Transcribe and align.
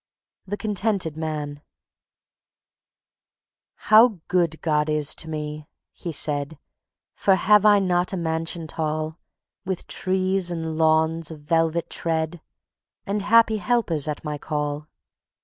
The 0.47 0.57
Contented 0.57 1.15
Man 1.15 1.61
"How 3.91 4.19
good 4.29 4.59
God 4.63 4.89
is 4.89 5.13
to 5.13 5.29
me," 5.29 5.67
he 5.93 6.11
said; 6.11 6.57
"For 7.13 7.35
have 7.35 7.67
I 7.67 7.77
not 7.77 8.11
a 8.11 8.17
mansion 8.17 8.65
tall, 8.65 9.19
With 9.63 9.85
trees 9.85 10.49
and 10.49 10.75
lawns 10.75 11.29
of 11.29 11.41
velvet 11.41 11.87
tread, 11.91 12.41
And 13.05 13.21
happy 13.21 13.57
helpers 13.57 14.07
at 14.07 14.23
my 14.23 14.39
call? 14.39 14.87